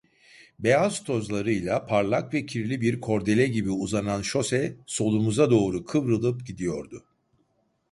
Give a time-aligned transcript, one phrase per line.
[0.59, 7.05] Beyaz tozlarıyla parlak ve kirli bir kordele gibi uzanan şose solumuza doğru kıvrılıp gidiyordu.